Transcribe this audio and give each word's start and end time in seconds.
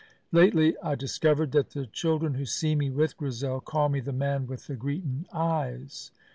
Lately 0.31 0.75
I 0.81 0.95
discovered 0.95 1.51
that 1.51 1.69
the 1.73 1.85
children 1.85 2.33
who 2.33 2.43
see 2.47 2.73
me 2.73 2.89
with 2.89 3.17
Grizel 3.17 3.61
call 3.61 3.87
me 3.87 3.99
'the 3.99 4.11
Man 4.11 4.47
with 4.47 4.65
the 4.65 4.75
Greetin' 4.75 5.27
Eyes.' 5.31 6.09